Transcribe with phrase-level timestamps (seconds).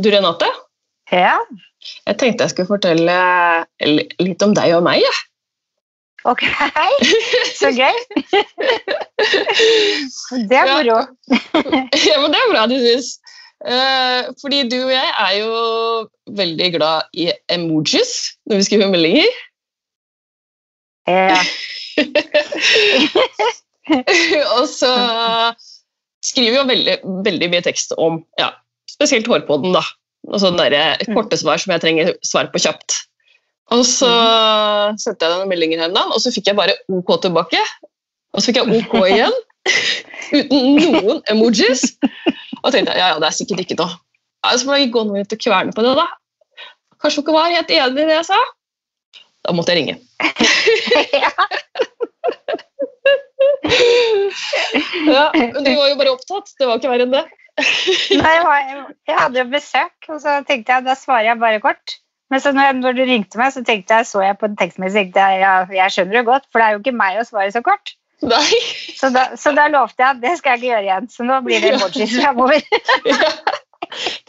[0.00, 0.46] Du Renate,
[1.12, 1.34] Ja,
[2.06, 3.16] jeg tenkte jeg skulle fortelle
[3.84, 5.02] litt om deg og meg.
[5.04, 5.12] Ja.
[6.30, 6.44] ok.
[7.58, 7.98] Så gøy.
[10.48, 11.02] Det er moro.
[12.08, 13.10] ja, men det er bra du syns.
[13.60, 15.52] Eh, fordi du og jeg er jo
[16.38, 18.14] veldig glad i emojis
[18.48, 19.28] når vi skriver meldinger.
[21.10, 21.42] Ja.
[24.56, 24.92] og så
[26.24, 26.96] skriver vi jo veldig,
[27.28, 28.48] veldig mye tekst om ja,
[29.00, 29.82] spesielt hårpoden, da.
[30.28, 32.98] Og sånne der korte svar som jeg trenger svar på kjapt.
[33.72, 34.10] Og så
[35.00, 37.60] sendte jeg denne meldingen her og så fikk jeg bare OK tilbake.
[38.34, 39.36] Og så fikk jeg OK igjen,
[40.34, 41.86] uten noen emojis.
[42.60, 43.96] Og tenkte ja, ja, det er sikkert ikke noe.
[44.52, 46.08] Så må jeg gå noe ut og kverne på det, da.
[47.00, 48.40] Kanskje dere var helt enig i det jeg sa?
[49.46, 49.96] Da måtte jeg ringe.
[51.24, 51.32] ja.
[55.06, 56.52] Ja, men du var jo bare opptatt.
[56.58, 57.22] Det var ikke verre enn det.
[58.22, 58.70] Nei, jeg, var,
[59.08, 61.96] jeg hadde jo besøk, og så tenkte jeg da svarer jeg bare kort.
[62.30, 64.92] Men så når, når du ringte meg, så tenkte jeg, så jeg på en tekstmelding
[64.94, 67.26] så tenkte jeg, ja, jeg skjønner det godt, for det er jo ikke meg å
[67.26, 67.96] svare så kort.
[68.22, 68.60] Nei.
[68.98, 71.08] Så da, så da lovte jeg at det skal jeg ikke gjøre igjen.
[71.10, 72.60] Så nå blir det emojis framover.
[73.10, 73.32] Ja.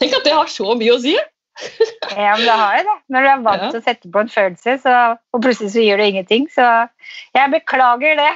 [0.00, 1.12] Tenk at det har så mye å si.
[2.16, 2.94] Ja, men det har jo det.
[3.14, 3.68] Når du er vant Ja.
[3.78, 4.94] å sette på en følelse, så,
[5.36, 6.48] og plutselig så gjør du ingenting.
[6.50, 6.64] Så
[7.36, 8.32] jeg beklager det.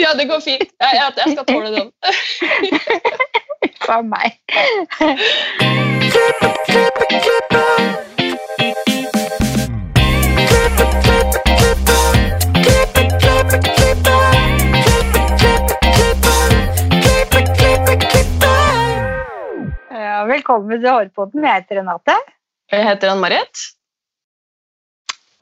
[0.00, 0.70] Ja, det går fint.
[0.70, 1.92] Jeg, jeg, jeg skal tåle den.
[3.84, 4.38] For meg.
[19.92, 21.44] Ja, velkommen til Hårpodden.
[21.44, 22.16] Jeg heter Renate.
[22.72, 23.68] Jeg heter Ann-Marit.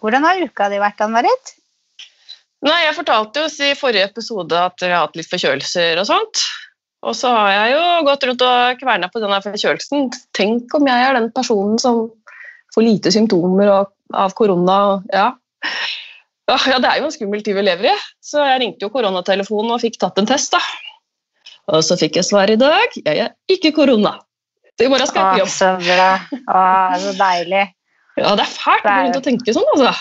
[0.01, 1.55] Hvordan har uka di vært, Ann-Marit?
[2.65, 6.43] Nei, Jeg fortalte jo i forrige episode at jeg har hatt litt forkjølelser og sånt.
[7.03, 10.11] Og så har jeg jo gått rundt og kverna på denne forkjølelsen.
[10.37, 12.11] Tenk om jeg er den personen som
[12.75, 13.71] får lite symptomer
[14.13, 15.01] av korona.
[15.15, 15.31] Ja.
[16.51, 17.97] Ja, det er jo en skummel tid vi lever i.
[18.21, 20.53] Så jeg ringte jo koronatelefonen og fikk tatt en test.
[20.53, 20.61] da.
[21.71, 22.97] Og så fikk jeg svar i dag.
[23.01, 24.17] Jeg er ikke korona.
[24.77, 25.53] Så i morgen skal jeg på jobb.
[25.55, 26.11] så bra.
[26.51, 26.63] Å,
[27.01, 27.65] så deilig.
[28.19, 29.93] Ja, det er fælt Det er- å tenke sånn, altså.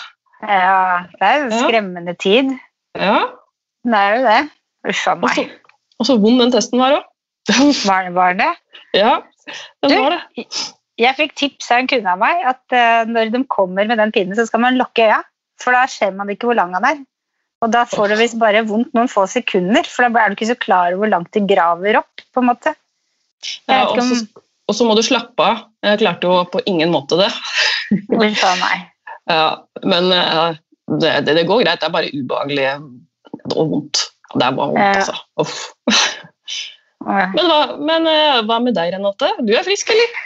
[0.42, 2.50] Ja, det er jo en skremmende tid.
[2.98, 3.18] Ja.
[3.84, 4.40] Det er jo det.
[4.90, 5.59] Uff a meg.
[6.00, 7.06] Og så vond den testen var òg.
[7.88, 8.50] Var, var det?
[8.94, 9.12] Ja,
[9.82, 9.96] den Du?
[10.00, 10.44] var det.
[11.00, 14.12] Jeg fikk tips av en kunde av meg at uh, når de kommer med den
[14.12, 15.22] pinnen, så skal man lukke øya.
[15.60, 17.00] For da ser man ikke hvor lang han er.
[17.64, 20.50] Og da får du visst bare vondt noen få sekunder, for da er du ikke
[20.52, 22.22] så klar over hvor langt det graver opp.
[22.32, 22.74] på en måte.
[23.68, 25.64] Ja, og om- så og så må du slappe av.
[25.82, 27.30] Jeg klarte jo på ingen måte det.
[28.20, 28.84] Uff a meg.
[29.26, 29.48] Ja,
[29.82, 30.52] men uh,
[31.00, 31.80] det, det, det går greit.
[31.82, 32.68] Det er bare ubehagelig
[33.56, 34.04] og vondt.
[34.34, 35.16] Det bare vondt, altså.
[35.40, 35.56] Uff.
[37.00, 39.30] Men, hva, men eh, hva med deg, Renate?
[39.40, 40.18] Du er frisk, eller?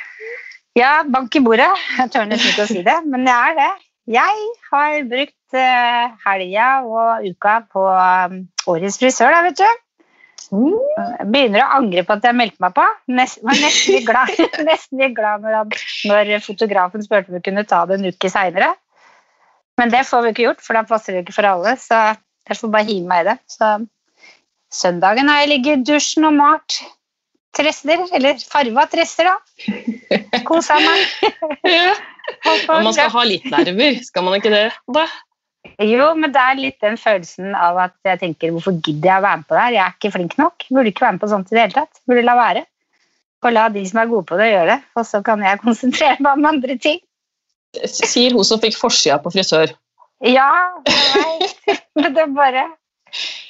[0.74, 1.68] Ja, bank i bordet.
[2.00, 3.68] Jeg tør nesten ikke å si det, men jeg er det.
[4.10, 7.84] Jeg har brukt eh, helga og uka på
[8.74, 9.84] årets frisør, da, vet du.
[10.50, 12.84] Jeg begynner å angre på at jeg meldte meg på.
[13.16, 14.34] Nest, var nesten litt glad,
[14.68, 15.78] nesten litt glad når,
[16.10, 18.74] når fotografen spurte om vi kunne ta det en uke seinere.
[19.80, 21.78] Men det får vi ikke gjort, for da passer det ikke for alle.
[21.80, 22.02] Så
[22.50, 23.38] jeg får bare hive meg i det.
[23.50, 23.70] Så
[24.74, 26.80] søndagen har jeg ligget i dusjen og malt
[27.54, 30.40] tresser, eller farva tresser, da.
[30.48, 31.06] Kosa meg.
[31.64, 31.94] Ja.
[32.48, 34.66] Og man skal ha litt nerver, skal man ikke det?
[34.96, 35.02] Da?
[35.84, 39.24] Jo, men det er litt den følelsen av at jeg tenker hvorfor gidder jeg å
[39.24, 39.74] være med på det her?
[39.76, 40.66] Jeg er ikke flink nok.
[40.70, 42.00] Burde ikke være med på sånt i det hele tatt.
[42.08, 42.64] Burde la være.
[43.44, 44.78] Og la de som er gode på det, gjøre det.
[44.96, 47.00] Og så kan jeg konsentrere meg om andre ting.
[47.90, 49.74] Sier hun som fikk forsida på frisør.
[50.24, 50.48] Ja,
[50.88, 51.84] jeg vet.
[51.98, 52.64] Men det er bare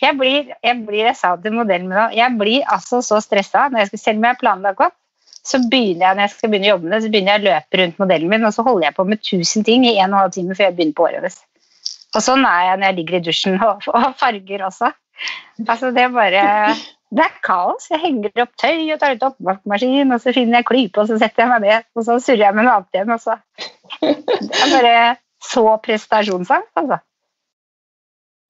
[0.04, 3.69] jeg blir, jeg blir, jeg sa til modellen min nå, jeg blir altså så stressa
[3.70, 4.97] når jeg skal, selv om jeg har planlagt godt,
[5.44, 7.48] så begynner jeg når jeg skal begynne å jobbe med det, så begynner jeg å
[7.50, 10.16] løpe rundt modellen min, og så holder jeg på med tusen ting i en og
[10.16, 11.38] en halv time før jeg begynner på året hennes.
[12.14, 14.91] Og sånn er jeg når jeg ligger i dusjen og, og farger også.
[15.66, 16.44] Altså det er bare
[17.14, 17.84] Det er kaos.
[17.93, 21.19] Jeg henger opp tøy og tar ut oppvaskmaskin, og så finner jeg klype, og så
[21.20, 23.37] setter jeg meg ned, og så surrer jeg med noe annet igjen, og så
[24.00, 24.96] Det er bare
[25.44, 26.99] så prestasjonsangst, altså.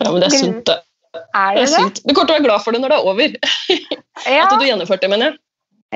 [0.01, 0.79] Ja, men det er sunt, det.
[1.15, 2.03] Er det det er det?
[2.05, 3.29] Du kommer til å være glad for det når det er over.
[4.31, 5.39] Ja, At du gjennomførte det, mener jeg.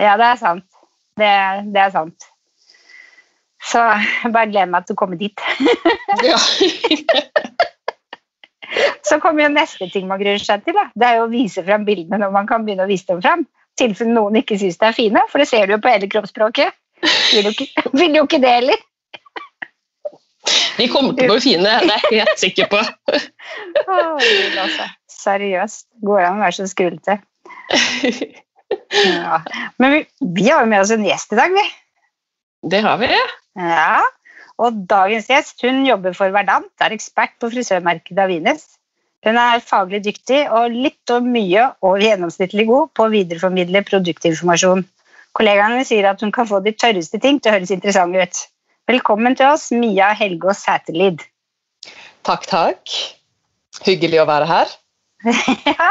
[0.02, 0.64] ja det er sant.
[1.18, 1.28] Det,
[1.74, 2.26] det er sant.
[3.68, 3.82] Så
[4.24, 5.44] jeg bare gleder meg til å komme dit.
[6.26, 6.38] Ja.
[9.06, 10.76] Så kommer jo neste ting man gruer seg til.
[10.76, 10.88] Da.
[10.92, 13.46] Det er jo å vise fram bildene når man kan begynne å vise dem fram.
[13.46, 16.10] I tilfelle noen ikke syns de er fine, for det ser du jo på hele
[16.10, 16.74] kroppsspråket.
[17.32, 17.68] Vil jo ikke,
[18.00, 18.84] vil jo ikke det heller.
[20.78, 22.82] De kommer til å bli fine, det er jeg helt sikker på.
[25.18, 25.88] Seriøst.
[26.04, 27.18] Går det an å være så skrullete?
[28.92, 29.38] Ja.
[29.80, 29.98] Men vi,
[30.36, 31.62] vi har jo med oss en gjest i dag, vi.
[32.68, 33.08] Det har vi.
[33.56, 34.02] Ja,
[34.58, 38.66] og dagens gjest hun jobber for Verdant, er ekspert på frisørmerket Davines.
[39.26, 44.84] Hun er faglig dyktig og litt og mye og gjennomsnittlig god på å videreformidle produktinformasjon.
[45.38, 48.44] Kollegaene sier at hun kan få de tørreste ting til å høres interessante ut.
[48.88, 51.22] Velkommen til oss, Mia Helgås Sæterlid.
[52.26, 52.94] Takk, takk.
[53.84, 54.78] Hyggelig å være her.
[55.64, 55.90] Ja.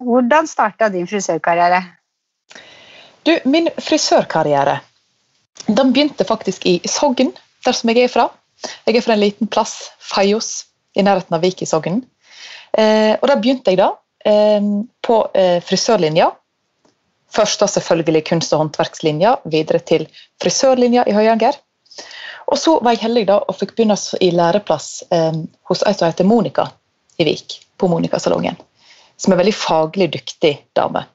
[0.00, 1.82] Hvordan starta din frisørkarriere?
[3.26, 4.80] Du, min frisørkarriere
[5.66, 7.32] den begynte faktisk i Sogn,
[7.64, 8.28] der som jeg er fra.
[8.86, 10.66] Jeg er fra en liten plass, Feios,
[10.96, 12.02] i nærheten av Vik i Sogn.
[12.72, 13.90] Eh, og da begynte jeg da
[14.26, 14.60] eh,
[15.04, 16.30] på eh, frisørlinja.
[17.30, 20.08] Først da selvfølgelig kunst- og håndverkslinja, videre til
[20.42, 21.58] frisørlinja i Høyanger.
[22.50, 26.10] Og så var jeg heldig da og fikk begynne i læreplass eh, hos ei som
[26.10, 26.66] heter Monica
[27.20, 27.60] i Vik.
[27.80, 28.58] På Monica-salongen.
[29.20, 31.06] Som er veldig faglig dyktig dame.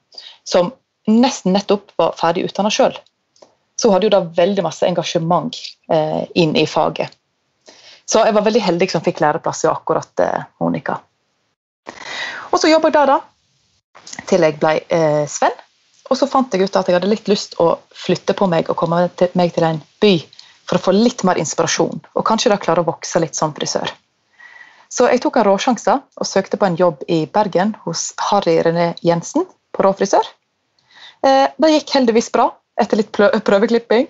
[0.46, 0.72] Som
[1.06, 2.96] nesten nettopp var ferdig utdanna sjøl.
[3.76, 5.56] Så hun hadde jo da veldig masse engasjement
[5.92, 7.12] eh, inn i faget.
[8.06, 11.00] Så jeg var veldig heldig som fikk læreplass i akkurat eh, Monica.
[12.52, 14.16] Og så jobba jeg der, da.
[14.30, 15.54] Til jeg ble eh, Sven.
[16.06, 18.78] Og så fant jeg ut at jeg hadde litt lyst å flytte på meg og
[18.78, 20.14] komme til, meg til en by
[20.66, 23.90] for å få litt mer inspirasjon, og kanskje da klare å vokse litt som frisør.
[24.92, 28.92] Så jeg tok en råsjanse og søkte på en jobb i Bergen hos Harry René
[29.04, 30.26] Jensen på Råfrisør.
[31.26, 32.50] Eh, det gikk heldigvis bra
[32.80, 34.08] etter litt prøveklipping,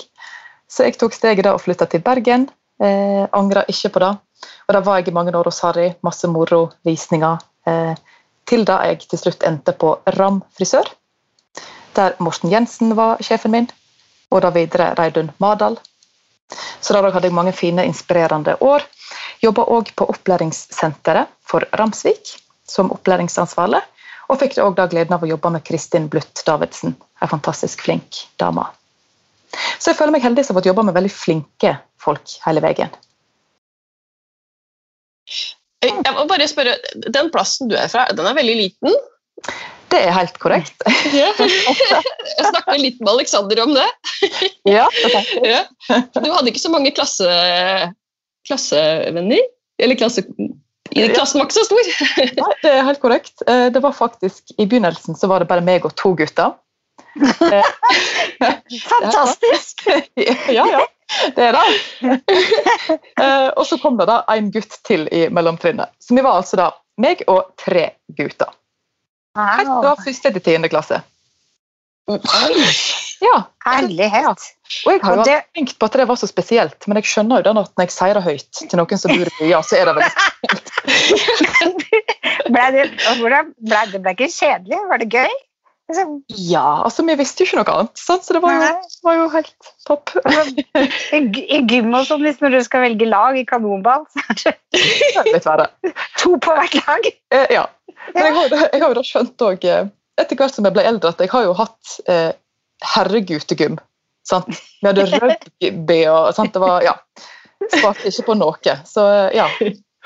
[0.68, 2.48] så jeg tok steget da og flytta til Bergen.
[2.82, 4.12] Eh, Angra ikke på det.
[4.66, 5.92] Og da var jeg i mange år hos Harry.
[6.04, 7.38] Masse moro, visninger.
[7.66, 7.94] Eh,
[8.46, 10.86] til da jeg til slutt endte på Ram frisør,
[11.96, 13.68] der Morten Jensen var sjefen min,
[14.30, 15.78] og da videre Reidun Madal.
[16.80, 18.84] Så da hadde jeg mange fine, inspirerende år.
[19.44, 22.36] Jobba òg på opplæringssenteret for Ramsvik
[22.68, 23.82] som opplæringsansvarlig.
[24.26, 28.64] Og fikk òg gleden av å jobbe med Kristin Blutt Davidsen, ei fantastisk flink dame.
[29.78, 32.90] Så jeg føler meg heldig som har fått jobbe med veldig flinke folk hele veien.
[35.86, 36.74] Jeg må bare spørre,
[37.12, 38.98] Den plassen du er fra, den er veldig liten?
[39.92, 40.82] Det er helt korrekt.
[41.14, 41.30] Ja.
[41.38, 43.86] Jeg snakket litt med Aleksander om det.
[44.66, 44.88] Ja,
[45.52, 45.62] ja.
[46.18, 47.28] Du hadde ikke så mange klasse,
[48.46, 49.44] klassevenner?
[49.82, 50.22] Eller klasse,
[50.92, 51.90] klassen var ikke så stor?
[52.40, 53.42] Nei, det er helt korrekt.
[53.46, 56.56] Eh, det var faktisk, I begynnelsen så var det bare meg og to gutter.
[58.90, 59.86] Fantastisk!
[60.56, 60.84] Ja, ja.
[61.36, 61.64] Det er det.
[63.22, 65.92] Eh, og så kom det da en gutt til i mellomtrinnet.
[66.02, 66.70] Så vi var altså da
[67.00, 68.50] meg og tre gutter.
[69.36, 71.02] Helt fra første til tiende klasse.
[73.24, 73.36] Ja.
[73.64, 74.44] Herlighet.
[74.84, 75.36] Og jeg har jo det...
[75.56, 77.94] tenkt på at det var så spesielt, men jeg skjønner jo da at når jeg
[77.94, 81.84] sier det høyt til noen som bor i byer, så er det veldig spesielt.
[82.54, 82.86] ble det,
[83.22, 84.80] ble det ble ikke kjedelig?
[84.90, 85.36] Var det gøy?
[85.86, 86.14] Liksom.
[86.26, 88.24] Ja, altså vi visste jo ikke noe annet, sant?
[88.26, 88.70] så det var jo,
[89.06, 90.10] var jo helt topp.
[91.14, 95.62] I, I gym og sånn, hvis når du skal velge lag i kanonball, så er
[95.62, 95.68] det
[96.22, 97.06] to på hvert lag.
[97.30, 97.68] Eh, ja.
[98.16, 99.86] Men jeg har, jeg har jo da skjønt òg, eh,
[100.18, 102.32] etter hvert som jeg ble eldre, at jeg har jo hatt eh,
[102.84, 103.78] herreguttegym.
[104.26, 104.48] Sant?
[104.82, 106.52] Vi hadde rugby og sant?
[106.54, 106.96] Det var, ja,
[107.72, 108.78] Svarte ikke på noe.
[108.86, 109.48] Så ja.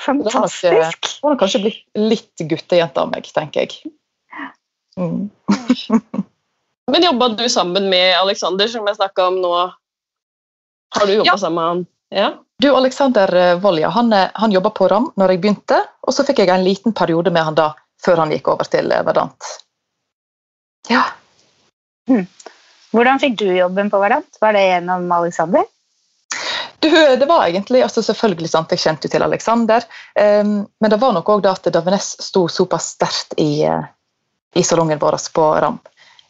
[0.00, 0.62] Fantastisk.
[0.62, 3.93] Det har nok, kanskje blitt litt guttejente av meg, tenker jeg.
[4.96, 5.28] Mm.
[6.93, 9.52] Men jobba du sammen med Aleksander, som jeg snakka om nå?
[10.96, 11.37] Har du jobba ja.
[11.38, 11.84] sammen med han?
[12.11, 12.30] Ja.
[12.61, 16.25] Du, Alexander eh, Volja han, eh, han jobba på RAM når jeg begynte, og så
[16.26, 17.71] fikk jeg en liten periode med han da,
[18.02, 19.52] før han gikk over til eh, Verdant.
[20.90, 21.04] Ja.
[22.11, 22.26] Hmm.
[22.90, 24.38] Hvordan fikk du jobben på Verdant?
[24.40, 25.68] Var det gjennom Alexander?
[26.80, 29.85] Du, det var egentlig, altså selvfølgelig sant, Jeg kjente jo til Alexander,
[30.16, 33.66] um, men det var nok òg at Davines sto såpass sterkt i,
[34.56, 35.76] i salongen vår på RAM.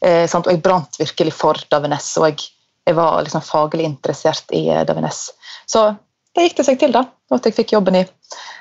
[0.01, 2.51] Eh, og jeg brant virkelig for Davines, og jeg,
[2.89, 5.29] jeg var liksom faglig interessert i eh, Davines.
[5.69, 5.91] Så
[6.35, 8.05] det gikk det seg til, da, og at jeg fikk jobben i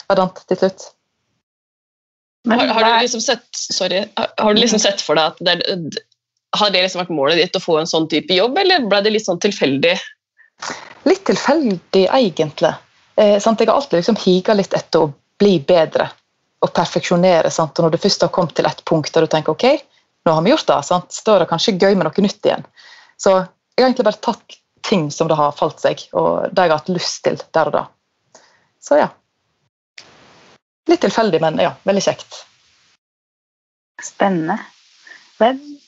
[0.10, 0.90] Verdant til slutt.
[2.48, 6.04] Men, har, har, du liksom sett, sorry, har du liksom sett for deg at det,
[6.58, 9.14] har det liksom vært målet ditt å få en sånn type jobb, eller ble det
[9.14, 9.96] litt sånn tilfeldig?
[11.08, 12.74] Litt tilfeldig, egentlig.
[13.20, 16.10] Eh, jeg har alltid liksom higa litt etter å bli bedre
[16.66, 17.52] og perfeksjonere.
[17.54, 17.78] Sant?
[17.80, 19.68] Og når du først har kommet til et punkt der du tenker ok,
[20.28, 21.22] nå har vi gjort det, sant?
[21.26, 22.66] da er det kanskje gøy med noe nytt igjen.
[23.20, 26.74] Så jeg har egentlig bare tatt ting som det har falt seg, og det jeg
[26.74, 27.86] har hatt lyst til der og da.
[28.84, 29.10] Så ja.
[30.90, 32.42] Litt tilfeldig, men ja, veldig kjekt.
[34.02, 34.58] Spennende.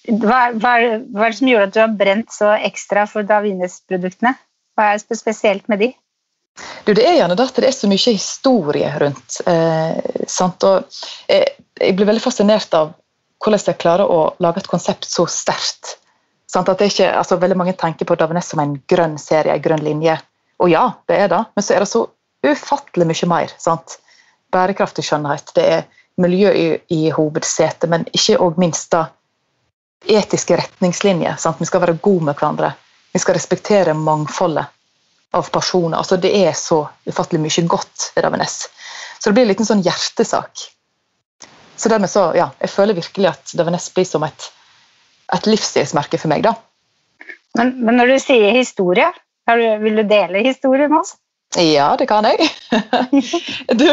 [0.08, 0.72] Hva, hva,
[1.14, 4.34] hva, er det som gjorde at du har brent så ekstra for Davines-produktene?
[4.78, 5.92] Hva er spesielt med de?
[6.86, 9.38] Du, det er gjerne det at det er så mye historie rundt.
[9.48, 10.98] Eh, og,
[11.30, 12.96] jeg, jeg blir veldig fascinert av
[13.42, 15.96] hvordan de klarer å lage et konsept så sterkt.
[16.50, 16.70] Sant?
[16.70, 19.64] At det er ikke, altså, veldig Mange tenker på Davines som en grønn serie, en
[19.64, 20.18] grønn linje.
[20.62, 22.06] Og ja, det er det, men så er det så
[22.46, 23.56] ufattelig mye mer.
[23.62, 23.98] sant?
[24.54, 25.54] Bærekraftig skjønnhet.
[25.56, 25.88] Det er
[26.22, 29.08] miljø i, i hovedsetet, men ikke og minst da
[30.06, 31.36] etiske retningslinjer.
[31.40, 31.60] Sant?
[31.62, 32.74] Vi skal være gode med hverandre.
[33.14, 34.66] Vi skal respektere mangfoldet
[35.32, 35.98] av personer.
[35.98, 38.66] Altså, det er så ufattelig mye godt ved Davenes.
[39.20, 40.66] Så det blir en liten sånn hjertesak.
[41.76, 44.48] Så dermed så, ja, jeg føler virkelig at Davenes blir som et,
[45.34, 46.44] et livsstilsmerke for meg.
[46.46, 46.56] da.
[47.58, 49.08] Men, men, når du sier historie,
[49.50, 51.16] vil du dele historien med oss?
[51.60, 52.48] Ja, det kan jeg.
[53.82, 53.88] du,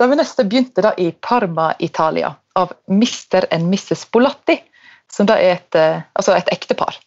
[0.00, 4.08] Davenes begynte da i Parma, Italia, av mister and Mrs.
[4.10, 4.58] Bolatti,
[5.12, 6.98] som da er et, eh, altså et ektepar.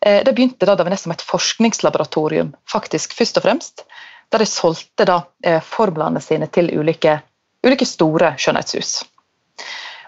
[0.00, 3.84] Eh, det begynte da Davenes som et forskningslaboratorium, faktisk først og fremst.
[4.30, 7.20] Der de solgte da eh, formlene sine til ulike,
[7.66, 9.00] ulike store skjønnhetshus.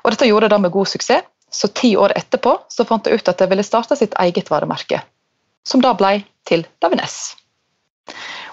[0.02, 3.28] Og Dette gjorde de med god suksess, så ti år etterpå så fant de ut
[3.28, 5.02] at de ville starte sitt eget varemerke,
[5.68, 7.34] som da ble til Davines.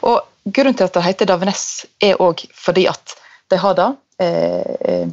[0.03, 0.19] Og
[0.53, 3.15] Grunnen til at det heter Davines, er òg fordi at
[3.51, 3.88] de har da
[4.24, 5.09] eh,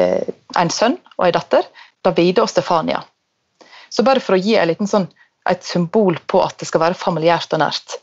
[0.00, 0.28] eh,
[0.58, 1.66] en sønn og en datter,
[2.02, 3.02] Davide og Stefania.
[3.88, 4.56] Så bare for å gi
[4.86, 5.08] sånn
[5.50, 7.98] et symbol på at det skal være familiært og nært,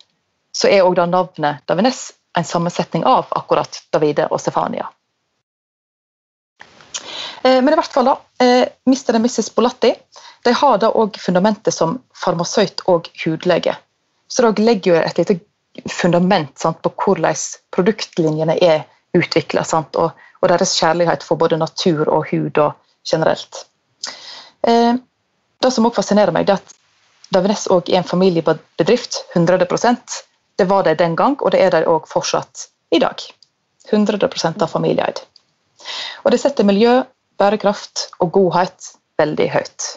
[0.51, 4.89] så er òg navnet Davines en sammensetning av akkurat Davide og Stefania.
[7.43, 9.15] Eh, men i hvert fall da, eh, Mr.
[9.15, 9.53] og Mrs.
[9.55, 9.93] Bolatti
[10.43, 13.75] de har da òg fundamentet som farmasøyt og hudlege.
[14.27, 15.39] Så de legger jo et lite
[15.89, 17.35] fundament sant, på hvordan
[17.75, 18.85] produktlinjene er
[19.17, 22.73] utvikla, og, og, deres kjærlighet for både natur og hud og
[23.11, 23.65] generelt.
[24.67, 24.93] Eh,
[25.61, 26.75] det som også fascinerer meg, er at
[27.33, 29.25] Davines òg er en familiebedrift.
[29.35, 30.23] 100%
[30.57, 33.21] Det var det den gang, og det er det òg fortsatt i dag.
[33.91, 35.21] 100 av familieeid.
[36.25, 37.03] Og det setter miljø,
[37.39, 39.87] bærekraft og godhet veldig høyt.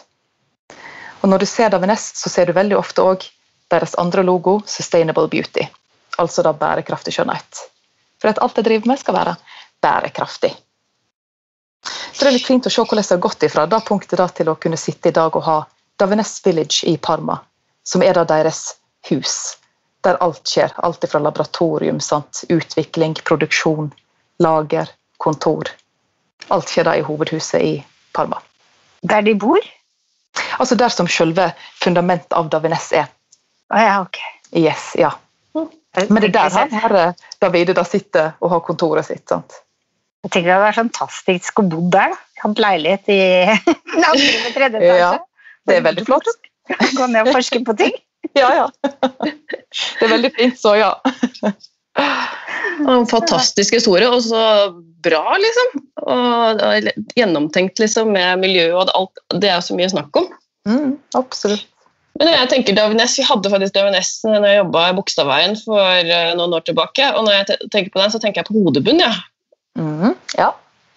[1.21, 3.23] Og Når du ser Davines, så ser du veldig ofte òg
[3.71, 5.65] deres andre logo, Sustainable Beauty.
[6.19, 7.63] Altså da bærekraftig skjønnhet.
[8.21, 9.35] For at alt jeg driver med, skal være
[9.81, 10.53] bærekraftig.
[11.83, 14.27] Så det er litt fint å se hvordan det har gått ifra da punktet da
[14.29, 15.57] til å kunne sitte i dag og ha
[15.99, 17.39] Davines Village i Parma,
[17.83, 18.75] som er da deres
[19.09, 19.57] hus.
[20.03, 20.73] Der alt skjer.
[20.83, 22.43] Alt fra laboratorium, sant?
[22.49, 23.91] utvikling, produksjon,
[24.43, 25.71] lager, kontor.
[26.51, 27.73] Alt skjer da i hovedhuset i
[28.15, 28.41] Parma.
[29.03, 29.59] Der de bor?
[30.57, 31.51] Altså der som selve
[31.83, 33.07] fundamentet av Davines er.
[33.69, 34.19] Ah, ja, ok.
[34.53, 35.11] Yes, ja.
[35.53, 37.03] Men det er der han herre
[37.41, 39.27] Davide da sitter og har kontoret sitt.
[39.29, 39.53] sant?
[40.23, 42.13] Jeg tenker Det hadde vært fantastisk å bo der.
[42.13, 42.21] da.
[42.43, 43.19] Hatt leilighet i
[43.97, 44.97] andre med tredje etasje.
[45.01, 45.11] Ja.
[45.67, 46.31] Det er veldig flott.
[46.97, 47.95] Gå ned og forske på ting.
[48.39, 48.67] Ja, ja.
[48.79, 50.93] Det er veldig fint, så ja.
[51.99, 54.39] En fantastisk historie, og så
[55.03, 55.83] bra, liksom.
[56.07, 56.63] Og
[57.19, 59.21] gjennomtenkt liksom, med miljøet og alt.
[59.43, 60.31] Det er så mye snakk om.
[60.71, 61.67] Mm, absolutt.
[62.21, 66.33] Men jeg tenker Davines, Vi hadde faktisk Davines når jeg jobba i Bogstadveien for eh,
[66.39, 67.11] noen år tilbake.
[67.17, 69.03] Og når jeg tenker på den, så tenker jeg på hodebunn.
[69.03, 69.11] Ja.
[69.79, 70.51] Mm, ja.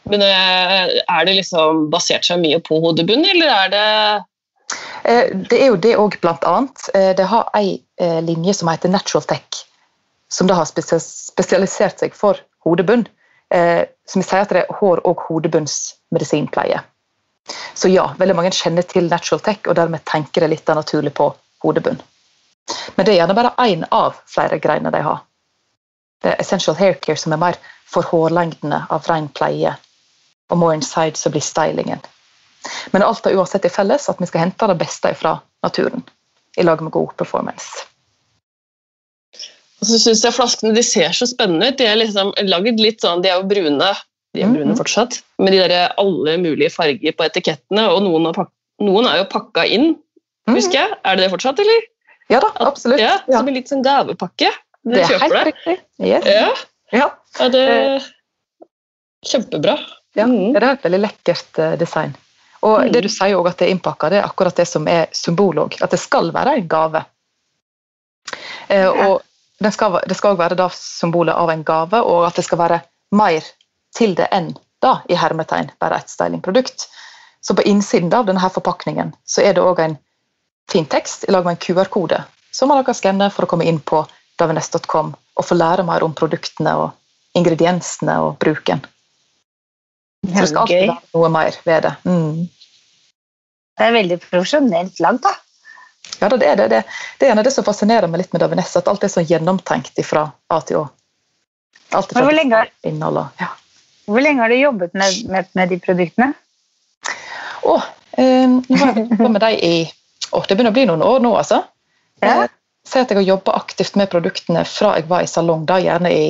[0.07, 3.87] Men eh, er det liksom basert seg mye på hodebunn, eller er det
[5.07, 6.89] Eh, det er jo det òg, blant annet.
[6.95, 7.79] Eh, det har ei
[8.27, 9.61] linje som heter Natural Tech,
[10.29, 13.07] som da har spesialisert seg for hodebunn.
[14.11, 16.81] Som sier at det er hår- og hodebunnsmedisinpleie.
[17.79, 21.31] Så ja, veldig mange kjenner til Natural Tech, og dermed tenker det litt naturlig på
[21.63, 22.03] hodebunn.
[22.97, 25.23] Men det er gjerne bare én av flere greiner de har.
[26.27, 29.77] Er Essential Hair Care som er mer for hårlengdene av ren pleie.
[30.51, 32.03] Og More Inside så blir stylingen.
[32.95, 36.03] Men alt har uansett til felles at vi skal hente det beste fra naturen
[36.57, 37.87] i lag med god performance.
[39.77, 41.79] Og så synes jeg Flaskene de ser så spennende ut.
[41.79, 43.93] De er liksom laget litt sånn, de er jo brune
[44.37, 44.77] de er brune mhm.
[44.77, 47.87] fortsatt, med de der alle mulige farger på etikettene.
[47.93, 48.49] Og noen, er,
[48.85, 49.95] noen er jo pakka inn,
[50.51, 50.99] husker jeg.
[51.05, 51.87] Er det det fortsatt, eller?
[52.33, 53.01] Ja da, absolutt.
[53.01, 54.51] Ja, Som en litt sånn gavepakke.
[54.87, 55.77] Det er helt riktig.
[55.99, 56.27] Yes.
[56.27, 56.49] Ja.
[56.95, 57.09] Ja.
[57.39, 58.03] ja, det
[59.27, 59.79] Kjempebra.
[60.15, 60.53] Ja, mm.
[60.55, 62.15] det er et veldig lekkert eh, design.
[62.63, 62.93] Og mm.
[62.95, 65.59] det du sier også at det er innpakka, det er akkurat det som er symbol
[65.67, 65.75] òg.
[65.83, 67.03] At det skal være en gave.
[68.69, 69.21] Eh, og
[69.63, 72.81] det skal, òg være da symbolet av en gave, og at det skal være
[73.17, 73.45] mer
[73.97, 74.53] til det enn
[74.85, 76.87] da, i hermetegn, bare et stylingprodukt.
[77.41, 79.99] Så på innsiden av denne forpakningen så er det òg en
[80.71, 82.23] fin tekst i lag med en QR-kode
[82.57, 84.01] som man kan skanne for å komme inn på
[84.41, 88.85] davines.com og få lære mer om produktene og ingrediensene og bruken.
[90.27, 91.93] Så det skal alltid være noe mer ved det.
[92.09, 92.47] Mm.
[93.77, 95.35] Det er veldig profesjonelt lagd, da.
[96.21, 96.69] Ja, det er det.
[96.73, 96.81] Det,
[97.21, 100.31] det er det som fascinerer meg litt med Davines, at alt er så gjennomtenkt fra
[100.49, 100.87] A til Å.
[101.97, 103.53] Alt fra hvor, lenge, innhold, ja.
[104.09, 106.33] hvor lenge har du jobbet med, med, med de produktene?
[107.67, 107.77] Å,
[108.19, 109.77] eh, nå har jeg jobbet med dem i
[110.35, 111.61] Åh, det begynner å bli noen år nå, altså.
[112.25, 112.49] Ja.
[112.87, 116.13] Si at jeg har jobba aktivt med produktene fra jeg var i salong, da gjerne
[116.15, 116.27] i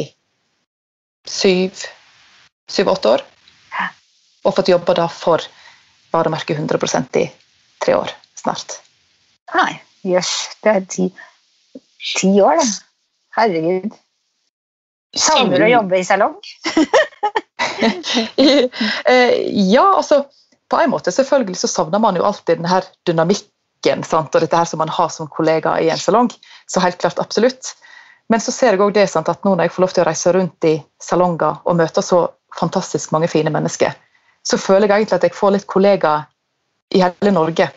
[1.29, 3.25] syv-åtte år.
[4.47, 5.43] Og fått jobba da for
[6.15, 7.27] varemerket 100% i
[7.83, 8.79] tre år snart.
[9.55, 9.73] Nei,
[10.07, 10.33] jøss.
[10.63, 11.09] Det er ti,
[12.17, 12.69] ti år, det.
[13.37, 13.97] Herregud.
[15.17, 16.39] Savner du å jobbe i salong?
[17.77, 19.33] Eh,
[19.69, 20.23] ja, altså
[20.73, 22.87] på en måte selvfølgelig så savner man jo alltid den her
[23.87, 24.35] dynamikken sant?
[24.35, 26.31] og dette her som man har som kollega i en salong.
[26.67, 27.77] Så helt klart, absolutt.
[28.29, 30.07] Men så ser jeg også det sant, at nå når jeg får lov til å
[30.09, 32.29] reise rundt i salonger og møte så
[32.59, 33.93] fantastisk mange fine mennesker,
[34.43, 36.27] så føler jeg egentlig at jeg får litt kollegaer
[36.95, 37.69] i hele Norge.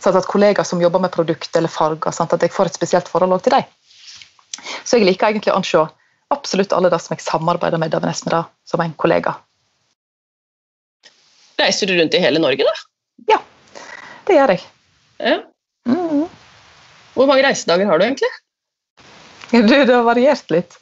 [0.00, 3.08] Sånn at kollegaer som jobber med produkt eller farger, sant, at jeg får et spesielt
[3.08, 3.64] forhold til dem.
[4.84, 5.84] Så jeg liker egentlig å anse
[6.28, 9.38] absolutt alle det som jeg samarbeider med Davines med, da, som en kollega.
[11.58, 12.74] Reiser du rundt i hele Norge, da?
[13.32, 13.40] Ja,
[14.28, 14.66] Det gjør jeg.
[15.18, 15.38] Ja.
[15.88, 16.26] Mm.
[17.14, 18.30] Hvor mange reisedager har du egentlig?
[19.50, 20.76] Du, det har variert litt.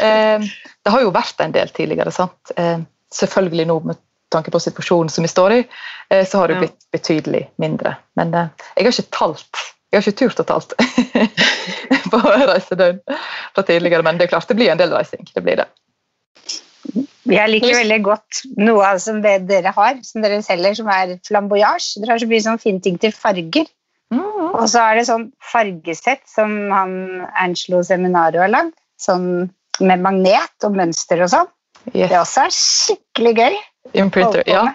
[0.00, 0.44] Eh,
[0.82, 2.12] det har jo vært en del tidligere.
[2.14, 2.52] sant?
[2.56, 2.78] Eh,
[3.12, 3.98] selvfølgelig nå med
[4.32, 5.60] tanke på situasjonen som vi står i,
[6.10, 6.60] eh, så har det Ja.
[6.64, 7.96] blitt betydelig mindre.
[8.16, 9.62] Men eh, jeg har ikke talt.
[9.92, 10.72] Jeg har ikke turt å talt
[12.12, 13.02] på reisedøgn
[13.52, 15.26] fra tidligere, men det er klart det blir en del reising.
[15.34, 15.68] Det blir det.
[17.28, 21.18] Jeg liker veldig godt noe av som det dere har, som dere selger, som er
[21.26, 22.00] flamboyage.
[22.00, 23.68] Dere har så mye sånn fine ting til farger.
[24.52, 26.92] Og så er det sånn fargesett som han
[27.40, 28.74] Angelo Seminario har lagd.
[29.00, 29.50] Sånn
[29.82, 31.48] med magnet og mønster og sånn.
[31.88, 32.12] Det Yes.
[32.20, 33.56] også er skikkelig gøy.
[33.98, 34.44] Imprinter.
[34.46, 34.74] Ja,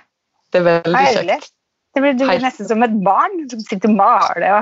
[0.52, 1.38] det er veldig Herlig.
[1.38, 1.52] kjekt.
[1.96, 4.44] Det blir, du blir nesten som et barn som sitter og maler.
[4.44, 4.60] Ja,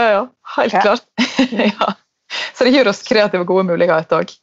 [0.00, 0.26] ja, ja.
[0.56, 0.80] Helt Ja.
[0.80, 1.04] klart.
[1.52, 1.92] ja.
[2.56, 4.34] Så det gir oss kreative, gode muligheter òg.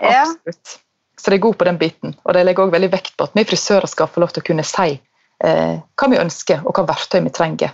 [0.00, 0.22] Ja.
[0.24, 0.78] Absolutt.
[1.18, 2.14] Så det er god på den biten.
[2.24, 4.46] Og det legger også veldig vekt på at vi frisører skal få lov til å
[4.46, 5.00] kunne si
[5.44, 7.72] eh, hva vi ønsker, og hva verktøy vi trenger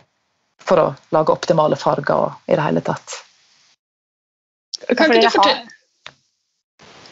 [0.66, 3.16] for å lage optimale farger og i det hele tatt.
[4.96, 5.68] Kan ikke, du har- fortelle,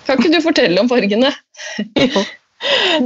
[0.07, 1.33] kan ikke du fortelle om fargene?
[1.99, 2.25] Jo,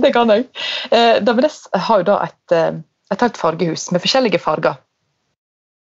[0.01, 0.47] det kan jeg.
[0.91, 2.71] Eh, Davines har jo da et, eh,
[3.13, 4.79] et helt fargehus med forskjellige farger.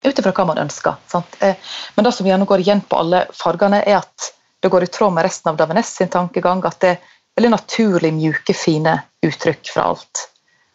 [0.08, 0.96] Ut ifra hva man ønsker.
[1.12, 1.36] Sant?
[1.44, 1.54] Eh,
[1.96, 4.32] Men det som gjerne går igjen på alle fargene, er at
[4.64, 6.64] det går i tråd med resten av Davines sin tankegang.
[6.66, 6.98] At det er
[7.38, 10.26] veldig naturlig, mjuke, fine uttrykk fra alt.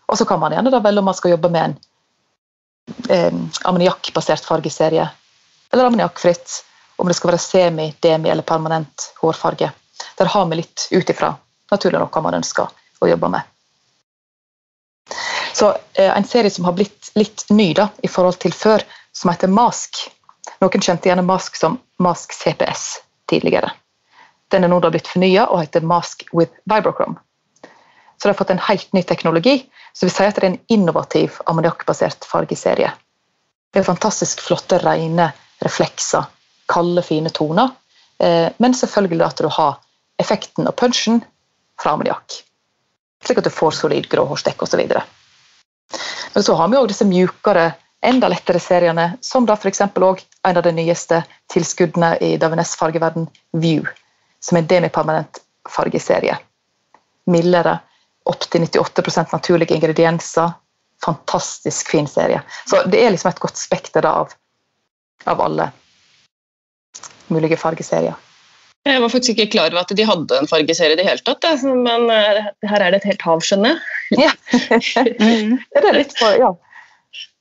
[0.08, 1.74] Og så kan man gjerne da velge om man skal jobbe med en
[3.08, 3.32] eh,
[3.64, 5.08] ammoniakkbasert fargeserie,
[5.72, 6.64] eller ammoniakkfritt.
[6.96, 9.72] Om det skal være semi, demi eller permanent hårfarge.
[10.18, 11.32] Der har vi litt ut ifra
[11.70, 12.70] naturlig nok hva man ønsker
[13.02, 13.42] å jobbe med.
[15.54, 19.30] Så eh, En serie som har blitt litt ny da, i forhold til før, som
[19.30, 20.06] heter Mask.
[20.62, 23.72] Noen kjente gjerne Mask som Mask CPS tidligere.
[24.52, 27.18] Den er nå da blitt fornya og heter Mask with Vibrochrome.
[28.24, 30.62] Så de har fått en helt ny teknologi, så vi sier at det er en
[30.72, 32.88] innovativ ammoniakkbasert fargeserie.
[33.68, 35.26] Det er fantastisk flotte, rene
[35.60, 36.24] reflekser,
[36.72, 37.74] kalde, fine toner.
[38.16, 39.76] Eh, men selvfølgelig at du har
[40.16, 41.20] effekten og punchen
[41.76, 42.38] fra ammoniakk.
[43.28, 44.86] Slik at du får solid gråhårsdekk osv.
[46.32, 49.84] Men så har vi òg disse mjukere, enda lettere seriene, som da f.eks.
[49.84, 53.84] òg en av de nyeste tilskuddene i Davines fargeverden, View,
[54.40, 56.40] som er en demipermanent fargeserie.
[57.28, 57.82] Mildere,
[58.24, 60.52] opptil 98% naturlige ingredienser.
[61.04, 62.42] Fantastisk fin serie.
[62.70, 64.32] Så det er liksom et godt spekter av,
[65.28, 65.70] av alle
[67.32, 68.14] mulige fargeserier.
[68.84, 71.46] Jeg var faktisk ikke klar over at de hadde en fargeserie i det hele tatt.
[71.64, 73.80] Men eh, her er det et helt hav, skjønner jeg.
[74.24, 74.30] Ja,
[75.80, 76.52] det er litt for, ja.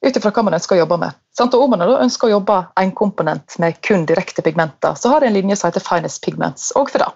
[0.03, 1.19] Ut ifra hva man ønsker å jobbe med.
[1.43, 5.33] Og Om man ønsker å jobbe en komponent med kun direkte pigmenter, så har jeg
[5.33, 7.09] en linje som heter Finest Pigments òg for det.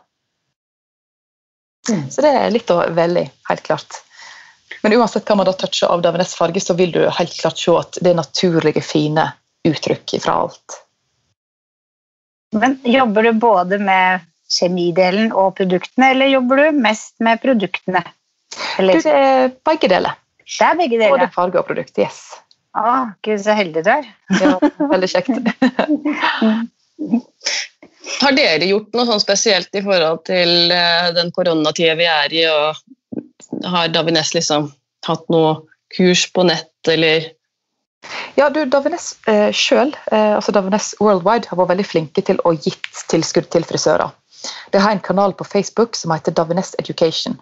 [1.92, 2.10] Mm.
[2.12, 4.02] Så det er litt å velge i, helt klart.
[4.84, 7.74] Men uansett hva man da toucher av Davines farge, så vil du helt klart se
[7.76, 9.30] at det er naturlige, fine
[9.68, 10.78] uttrykk fra alt.
[12.56, 18.04] Men jobber du både med kjemidelen og produktene, eller jobber du mest med produktene?
[18.78, 20.16] Du, det er begge deler.
[20.48, 21.98] det er begge Både farge og produkt.
[22.00, 22.22] Yes.
[22.78, 24.08] Å, Gud, så heldig du er.
[24.40, 24.56] Ja,
[24.94, 25.34] veldig kjekt.
[28.08, 32.46] Har dere gjort noe sånn spesielt i forhold til eh, den koronatida vi er i,
[32.50, 34.70] og har Davines liksom
[35.08, 35.58] hatt noe
[35.96, 37.34] kurs på nett, eller
[38.38, 42.54] Ja, du, Davines eh, sjøl, eh, altså Davines Worldwide, har vært veldig flinke til å
[42.56, 44.14] gitt tilskudd til frisører.
[44.72, 47.40] De har en kanal på Facebook som heter Davines Education.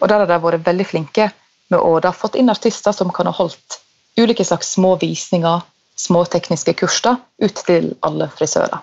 [0.00, 1.28] Og Der har de vært veldig flinke
[1.70, 3.80] med å da fått inn artister som kan ha holdt
[4.16, 5.60] ulike slags små visninger,
[5.96, 8.80] små tekniske kurs ut til alle frisører.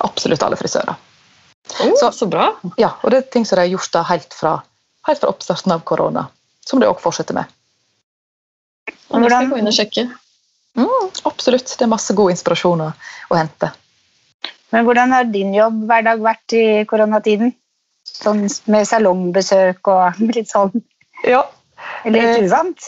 [0.00, 0.96] Absolutt alle frisører.
[1.80, 2.52] oh, Så- så, bra!
[2.78, 4.62] Ja, og det er ting som de har gjort da helt fra,
[5.06, 6.26] helt fra oppstarten av korona,
[6.66, 7.44] som de òg fortsetter med.
[9.10, 10.04] Og det skal jeg gå inn og sjekke.
[10.78, 11.66] Mm, absolutt.
[11.78, 12.92] Det er masse god inspirasjon å,
[13.30, 13.72] å hente.
[14.70, 17.52] Men hvordan har din jobb hver dag vært i koronatiden?
[18.06, 20.72] Sånn med salongbesøk og litt sånn
[21.26, 21.42] Ja.
[22.04, 22.86] Litt Eh, uvant?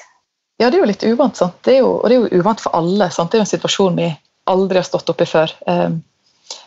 [0.60, 1.40] Ja, det er jo litt uvant?
[1.64, 3.08] Det jo, og det er jo uvant for alle.
[3.10, 3.30] Sant?
[3.32, 4.08] Det er jo en situasjon vi
[4.46, 5.50] aldri har stått oppi før.
[5.66, 6.02] Um,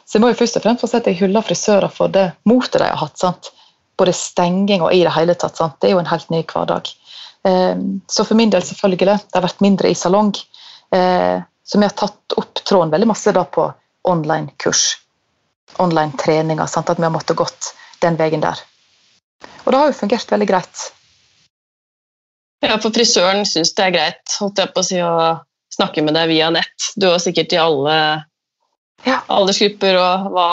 [0.05, 2.27] så jeg må jo først og fremst få si at jeg hyller frisører for det
[2.45, 3.17] motet de har hatt.
[3.17, 3.49] sant?
[3.97, 5.57] Både stenging og i det hele tatt.
[5.57, 5.79] sant?
[5.81, 6.91] Det er jo en helt ny hverdag.
[7.45, 10.33] Um, så for min del, selvfølgelig, det har vært mindre i salong.
[10.93, 13.65] Uh, så vi har tatt opp tråden veldig masse da på
[14.05, 14.83] online-kurs.
[15.81, 16.69] Online-treninger.
[16.69, 16.93] sant?
[16.93, 17.73] At vi har måttet gått
[18.05, 18.61] den veien der.
[19.65, 20.85] Og det har jo fungert veldig greit.
[22.65, 25.41] Ja, for frisøren syns det er greit holdt jeg på å si, å
[25.73, 26.93] snakke med deg via nett.
[26.95, 27.97] Du har sikkert i alle
[29.05, 29.21] Ja.
[29.31, 30.47] aldersgrupper og hva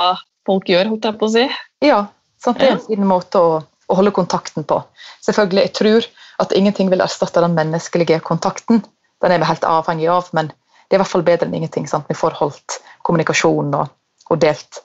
[0.48, 1.44] folk gjør, holdt jeg på å si.
[1.84, 2.00] Ja,
[2.42, 2.58] sant?
[2.60, 4.80] det er en fin måte å, å holde kontakten på.
[5.24, 6.08] Selvfølgelig, Jeg tror
[6.42, 8.82] at ingenting vil erstatte den menneskelige kontakten.
[9.22, 11.86] Den er vi helt avhengig av, men det er i hvert fall bedre enn ingenting.
[11.88, 12.08] Sant?
[12.10, 13.92] Vi får holdt kommunikasjon og,
[14.28, 14.82] og delt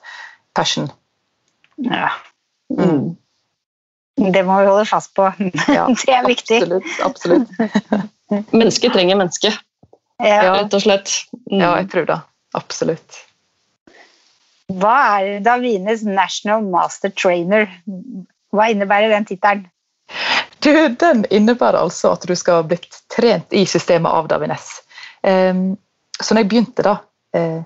[0.56, 0.88] passion.
[1.84, 2.12] Ja.
[2.72, 3.16] Mm.
[4.18, 5.28] Det må vi holde fast på.
[5.76, 6.62] Ja, det er viktig.
[7.04, 7.50] Absolutt.
[7.52, 8.52] absolutt.
[8.52, 9.58] Mennesket trenger mennesket,
[10.18, 10.38] Ja.
[10.42, 10.54] Ja.
[10.58, 11.12] rett og slett.
[11.50, 11.60] Mm.
[11.60, 12.16] Ja, jeg tror det.
[12.58, 13.18] Absolutt.
[14.68, 17.68] Hva er Davines National Master Trainer?
[18.52, 19.66] Hva innebærer den tittelen?
[20.60, 24.66] Den innebærer altså at du skal ha blitt trent i systemet av Davines.
[25.22, 25.78] Um,
[26.20, 26.96] så når jeg begynte da,
[27.34, 27.60] eh,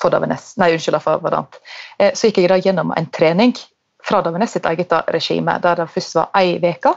[0.00, 1.58] for Davines, nei unnskyld, for Vadant,
[1.98, 3.54] eh, så gikk jeg da gjennom en trening
[4.02, 6.96] fra Davines sitt eget regime, der det først var ei uke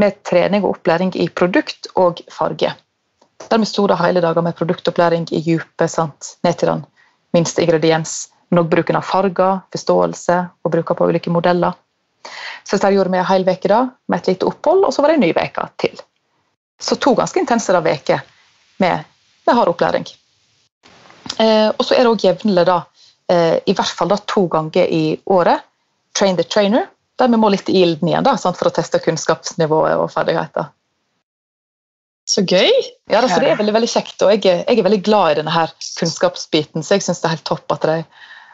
[0.00, 2.72] med trening og opplæring i produkt og farge.
[3.50, 5.98] Der vi sto da hele dager med produktopplæring i dypet,
[6.44, 6.84] ned til den
[7.36, 11.76] minste ingrediens, men også bruken av farger, forståelse og bruker på ulike modeller.
[12.64, 15.12] Så dette gjorde vi en hel uke da, med et lite opphold, og så var
[15.12, 16.00] det en ny uke til.
[16.80, 18.22] Så to ganske intense uker
[18.80, 19.04] med,
[19.46, 20.06] med hard opplæring.
[21.38, 22.82] Eh, og så er det òg jevnlig, da,
[23.30, 25.62] eh, i hvert fall da to ganger i året,
[26.16, 26.88] train the trainer,
[27.20, 30.70] der vi må litt i ilden igjen da, sant, for å teste kunnskapsnivået og ferdigheter.
[32.30, 32.70] Så gøy!
[33.10, 35.54] Ja, altså, Det er veldig veldig kjekt, og jeg jeg er veldig glad i denne
[35.54, 37.96] her kunnskapsbiten, så jeg syns det er helt topp at de,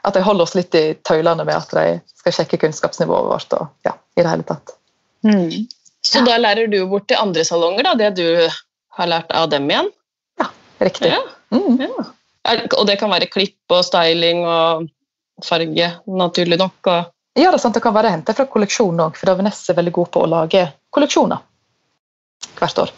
[0.07, 1.87] at de holder oss litt i tøylene med at de
[2.21, 3.57] skal sjekke kunnskapsnivået vårt.
[3.59, 4.77] og ja, i det hele tatt.
[5.27, 5.66] Mm.
[6.07, 8.27] Så da lærer du bort til andre salonger da, det du
[8.99, 9.90] har lært av dem igjen?
[10.79, 11.11] Riktig.
[11.11, 11.23] Ja.
[11.51, 11.81] Mm.
[11.81, 12.07] ja.
[12.79, 14.87] Og det kan være klipp og styling og
[15.45, 16.79] farge, naturlig nok.
[16.87, 19.92] Og, Ja, det sant, det kan være hentet fra kolleksjonen òg, for Davines er veldig
[19.99, 20.62] god på å lage
[20.95, 21.42] kolleksjoner
[22.57, 22.92] hvert år.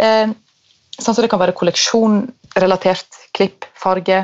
[0.00, 0.30] Eh,
[0.96, 4.22] sånn så Det kan være kolleksjonrelatert klipp, farge.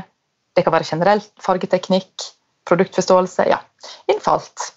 [0.57, 2.29] Det kan være generelt fargeteknikk,
[2.69, 3.47] produktforståelse.
[3.49, 3.61] Ja,
[4.07, 4.73] innenfor alt.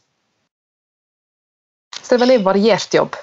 [2.01, 3.15] Så det er veldig variert jobb.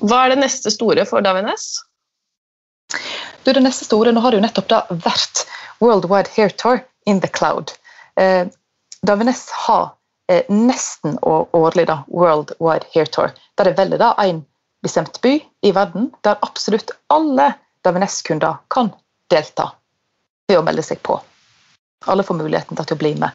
[0.00, 1.64] hva er det neste store for Davines?
[3.44, 5.46] Du, det neste store, Nå har det jo nettopp da vært
[5.80, 7.72] Worldwide Hair Tour in the Cloud.
[8.20, 8.46] Eh,
[9.06, 9.94] Davines har
[10.30, 13.32] eh, nesten årlig da, Worldwide Hair Tour.
[13.56, 14.44] Der det velger da en
[14.82, 17.52] bestemt by i verden der absolutt alle
[17.86, 18.92] Davines-kunder kan
[19.30, 19.72] delta
[20.48, 21.18] ved å melde seg på.
[22.06, 23.34] Alle får muligheten til å bli med.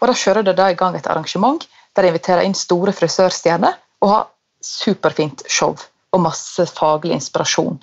[0.00, 4.10] Og Da kjører de i gang et arrangement der de inviterer inn store frisørstjerner og
[4.10, 4.26] har
[4.64, 5.76] superfint show
[6.12, 7.78] og masse faglig inspirasjon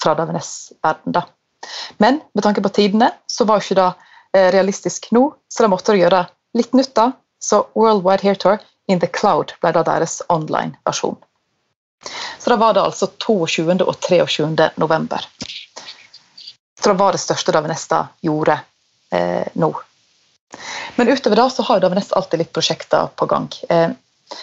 [0.00, 1.12] fra Davines-verden.
[1.12, 1.24] da.
[1.98, 3.88] Men med tanke på tidene så var ikke det
[4.34, 6.94] eh, realistisk nå, så de måtte gjøre litt nytt.
[6.94, 7.12] da.
[7.40, 11.16] Så World Wide Hair Tour in the Cloud ble da deres online-versjon.
[12.38, 13.84] Så da var det altså 22.
[13.84, 14.70] og 23.
[14.80, 15.24] november.
[16.80, 17.88] Så det var det største Davines
[18.24, 18.60] gjorde
[19.12, 19.72] eh, nå.
[20.96, 23.48] Men utover det så har Davines alltid litt prosjekter på gang.
[23.68, 23.90] Eh,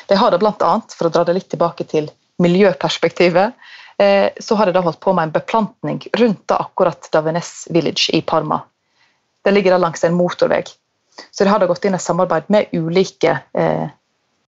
[0.06, 3.54] de har det annet, for å dra det litt tilbake til miljøperspektivet,
[3.98, 8.62] eh, så har de holdt på med en beplantning rundt akkurat Davines Village i Parma.
[9.42, 10.64] Det ligger da langs en motorvei.
[11.32, 13.90] Så de har gått inn i samarbeid med ulike eh,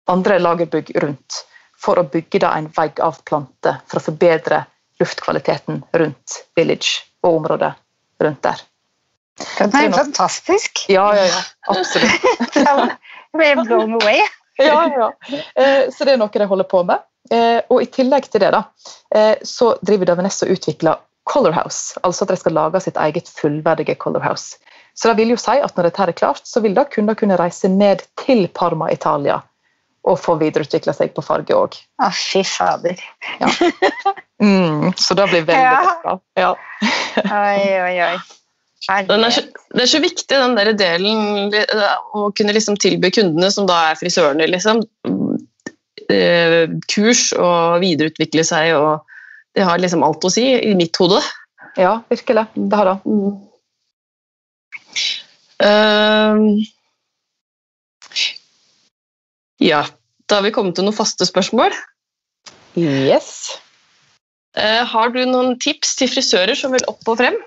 [0.05, 1.43] andre lagerbygg rundt
[1.79, 4.65] for å bygge da en vegg av planter for å forbedre
[4.99, 7.73] luftkvaliteten rundt Village og området
[8.23, 8.61] rundt der.
[9.39, 10.85] Det er fantastisk.
[10.91, 12.55] Ja, ja, ja, absolutt.
[12.59, 14.19] Jeg ble blown away.
[14.59, 15.11] ja, ja.
[15.55, 17.05] Eh, så det er noe de holder på med.
[17.31, 18.63] Eh, og i tillegg til det da,
[19.15, 23.29] eh, så driver Davines og utvikler Color House, altså at de skal lage sitt eget
[23.29, 24.57] fullverdige Color House.
[24.97, 27.37] Så det vil jo si at når dette er klart, så vil da kunder kunne
[27.39, 29.37] reise ned til Parma, Italia,
[30.09, 31.77] og få videreutvikla seg på farge òg.
[32.01, 32.99] Å, fy fader.
[34.39, 35.95] Mm, så det blir veldig Ja.
[36.03, 36.13] bra.
[36.39, 36.53] Ja.
[37.17, 38.17] Oi, oi, oi.
[38.89, 39.41] Er så,
[39.75, 41.51] det er så viktig, den der delen
[42.15, 44.79] å kunne liksom tilby kundene, som da er frisørene, liksom,
[46.09, 48.71] eh, kurs og videreutvikle seg.
[48.79, 49.03] og
[49.53, 51.19] Det har liksom alt å si i mitt hode.
[51.77, 52.47] Ja, virkelig.
[52.55, 52.97] Det har det.
[53.05, 53.37] Mm.
[55.59, 56.63] Uh,
[59.59, 59.83] ja,
[60.31, 61.75] da har vi kommet til noen faste spørsmål.
[62.79, 63.59] Yes.
[64.57, 67.37] Eh, har du noen tips til frisører som vil opp og frem?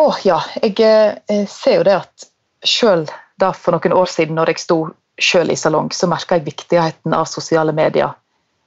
[0.00, 2.28] Å ja, jeg eh, ser jo det at
[2.64, 3.04] sjøl
[3.40, 4.78] da for noen år siden når jeg sto
[5.20, 8.14] sjøl i salong, så merka jeg viktigheten av sosiale medier.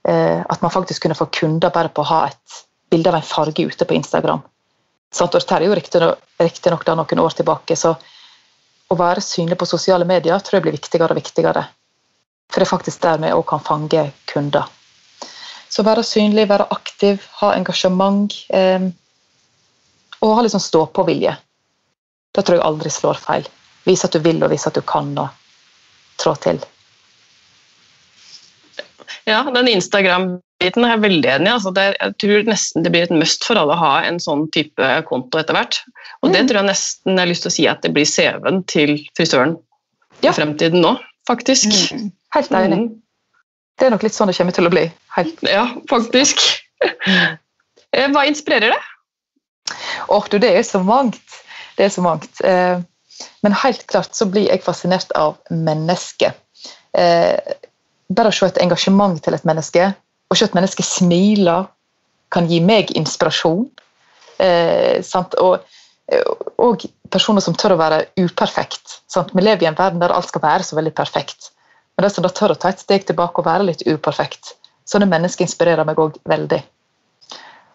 [0.08, 3.26] Eh, at man faktisk kunne få kunder bare på å ha et bilde av en
[3.26, 4.46] farge ute på Instagram.
[5.12, 5.36] Sant?
[5.36, 7.96] Og er jo riktignok noen år tilbake, så
[8.88, 11.66] å være synlig på sosiale medier tror jeg blir viktigere og viktigere.
[12.48, 14.70] For det er faktisk der vi òg kan fange kunder.
[15.70, 18.34] Så være synlig, være aktiv, ha engasjement.
[18.50, 18.88] Eh,
[20.22, 21.36] og ha litt sånn stå-på-vilje.
[22.34, 23.46] Det tror jeg aldri slår feil.
[23.86, 25.30] Vise at du vil, og vise at du kan, og
[26.22, 26.60] trå til.
[29.28, 31.54] Ja, den Instagram-biten er jeg veldig enig i.
[31.54, 34.88] Altså jeg tror nesten det blir et must for alle å ha en sånn type
[35.08, 35.80] konto etter hvert.
[36.24, 36.48] Og det Mm.
[36.48, 39.58] tror jeg nesten jeg har lyst til å si at det blir CV-en til frisøren
[40.24, 40.32] Ja.
[40.32, 41.68] i fremtiden nå, faktisk.
[41.92, 42.12] Mm.
[42.34, 42.80] Helt enig.
[42.80, 43.02] Mm.
[43.78, 44.86] Det er nok litt sånn det kommer til å bli.
[45.18, 45.42] Helt.
[45.58, 46.42] Ja, faktisk.
[46.84, 48.94] Eh, Hva inspirerer deg?
[50.14, 51.40] Åh, du, det er så mangt.
[51.78, 52.42] Det er så mangt.
[52.42, 52.80] Eh,
[53.46, 56.38] men helt klart så blir jeg fascinert av mennesket.
[56.98, 57.38] Eh,
[58.08, 59.90] bare å se et engasjement til et menneske,
[60.28, 61.60] og se et menneske smile,
[62.34, 63.68] kan gi meg inspirasjon.
[64.44, 65.36] Eh, sant?
[65.40, 65.64] Og,
[66.64, 69.00] og personer som tør å være uperfekt.
[69.12, 69.34] Sant?
[69.36, 71.52] Vi lever i en verden der alt skal være så veldig perfekt.
[71.98, 74.54] Men de som da tør å ta et steg tilbake og være litt uperfekt,
[74.86, 76.60] sånne mennesker inspirerer meg òg veldig.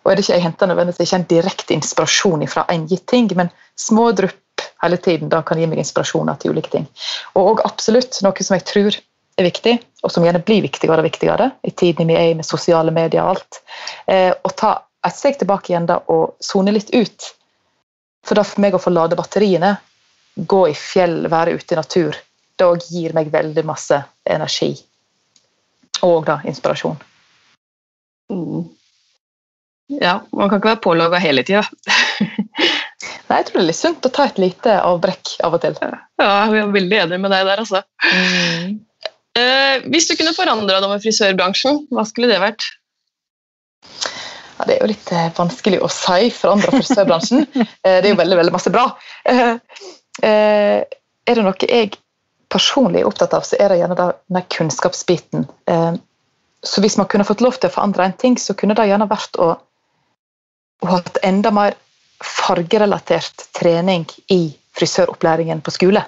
[0.02, 3.30] Og er det ikke, Jeg henter nødvendigvis ikke en direkte inspirasjon fra en gitt ting,
[3.36, 6.86] men små drypp hele tiden da kan gi meg inspirasjoner til ulike ting.
[7.34, 8.98] Og, og absolutt noe som jeg tror
[9.38, 12.46] er viktig, og som gjerne blir viktigere og viktigere i tiden vi er i med
[12.46, 13.62] sosiale medier og alt,
[14.06, 14.74] eh, å ta
[15.06, 17.32] et steg tilbake igjen da og sone litt ut.
[18.26, 19.76] For da for meg å få lade batteriene,
[20.36, 22.18] gå i fjell, være ute i natur,
[22.62, 23.98] det òg gir meg veldig masse
[24.30, 24.76] energi.
[26.06, 26.96] Og da inspirasjon.
[28.32, 28.62] Mm.
[30.00, 31.64] Ja, man kan ikke være pålogga hele tida.
[33.28, 35.76] Nei, jeg tror det er litt sunt å ta et lite avbrekk av og til.
[35.82, 37.82] Ja, jeg er veldig enig med deg der, altså.
[39.32, 42.66] Eh, hvis du kunne forandra deg med frisørbransjen, hva skulle det vært?
[44.58, 47.46] Ja, det er jo litt eh, vanskelig å si forandre frisørbransjen.
[47.82, 48.84] Eh, det er jo veldig veldig masse bra.
[49.26, 49.56] Eh,
[50.22, 50.84] eh,
[51.26, 51.96] er det noe jeg
[52.52, 55.46] personlig er opptatt av, så er det gjerne den kunnskapsbiten.
[55.66, 55.92] Eh,
[56.62, 59.08] så hvis man kunne fått lov til å forandre en ting, så kunne det gjerne
[59.10, 59.48] vært å,
[60.82, 61.78] å ha et enda mer
[62.22, 64.44] fargerelatert trening i
[64.78, 66.04] frisøropplæringen på skole.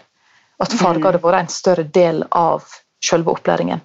[0.62, 2.62] At farger hadde vært en større del av
[3.04, 3.82] selve opplæringen.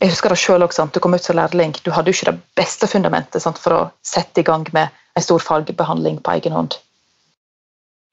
[0.00, 0.94] Jeg husker det selv også, sant?
[0.94, 3.80] Du kom ut som lærling, du hadde jo ikke det beste fundamentet sant, for å
[4.04, 6.76] sette i gang med en stor fargebehandling på egen hånd.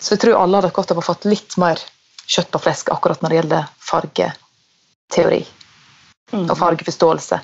[0.04, 1.80] Så jeg tror alle hadde godt av å fått litt mer
[2.28, 5.46] kjøtt på flesk akkurat når det gjelder fargeteori
[6.34, 6.50] Mm.
[6.52, 7.40] og fargeforståelse.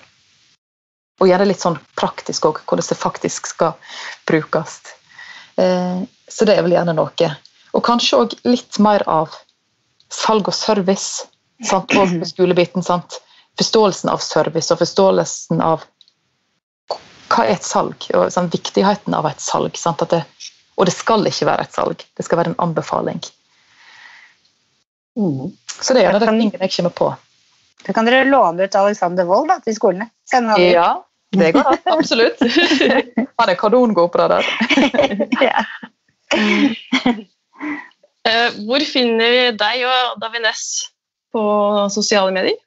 [1.21, 3.77] Og gjerne litt sånn praktisk òg, hvordan det faktisk skal
[4.27, 4.81] brukes.
[5.55, 7.29] Eh, så det er vel gjerne noe.
[7.73, 9.31] Og kanskje òg litt mer av
[10.11, 11.23] salg og service.
[11.63, 11.93] Sant?
[11.95, 12.83] Og på skolebiten.
[12.83, 13.21] Sant?
[13.57, 15.85] Forståelsen av service og forståelsen av
[17.29, 19.71] hva er et salg, og sånn, viktigheten av et salg.
[20.09, 20.19] Det,
[20.77, 23.23] og det skal ikke være et salg, det skal være en anbefaling.
[25.19, 25.51] Mm.
[25.81, 27.09] Så det er det tingene jeg kommer på.
[27.83, 30.09] Da kan dere låne ut Alexander Wold da, til skolene.
[30.31, 31.03] Ja,
[31.35, 31.81] det går an.
[31.97, 32.39] Absolutt.
[33.39, 34.45] Han er kanongod på det der.
[35.49, 35.65] ja.
[38.23, 40.61] Eh, hvor finner vi deg og Davines
[41.33, 41.43] på
[41.91, 42.59] sosiale medier?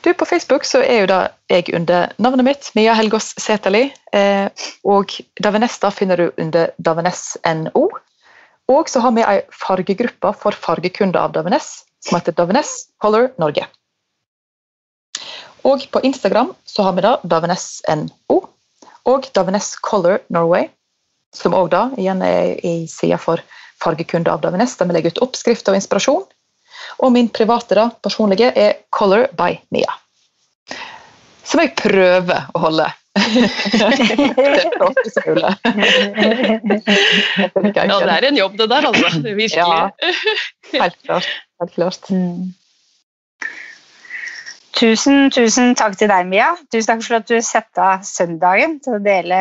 [0.00, 1.18] Du, På Facebook så er jo da
[1.50, 3.88] jeg under navnet mitt, Mia Helgås Setali.
[4.14, 4.46] Eh,
[4.86, 7.88] og Davines da finner du under davines.no.
[8.68, 11.70] Og så har vi ei fargegruppe for fargekunder av Davines
[12.04, 13.64] som heter Davines Color Norge.
[15.66, 18.42] Og på Instagram så har vi da Davines NO
[19.08, 20.68] og Davines Color Norway,
[21.34, 23.40] som òg da igjen er i sida for
[23.82, 26.26] fargekunder av Davines, der vi legger ut oppskrift og inspirasjon.
[27.04, 29.96] Og min private, da, personlige, er Color by Mia.
[31.44, 32.88] Som jeg prøver å holde.
[37.88, 39.08] Ja, det er en jobb, det der, altså.
[39.22, 39.50] Virkelig.
[39.56, 39.90] Ja.
[40.72, 41.28] Helt klart.
[41.60, 42.10] Helt klart.
[42.10, 42.54] Mm.
[44.78, 46.52] Tusen, tusen takk til deg, Mia.
[46.70, 49.40] Tusen takk for at du satte av søndagen til å dele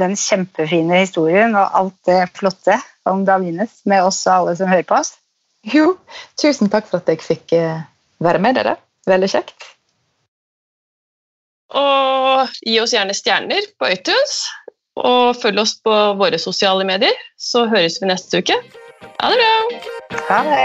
[0.00, 2.78] den kjempefine historien og alt det flotte
[3.08, 5.14] om Davines med oss og alle som hører på oss.
[5.66, 5.96] Jo,
[6.40, 7.84] tusen takk for at jeg fikk eh,
[8.22, 8.76] være med dere.
[9.08, 9.75] Veldig kjekt.
[11.74, 14.46] Og gi oss gjerne stjerner på iTunes.
[14.96, 17.12] og følg oss på våre sosiale medier.
[17.36, 18.56] Så høres vi neste uke.
[19.20, 19.54] Ha det bra!
[20.30, 20.64] Ha det.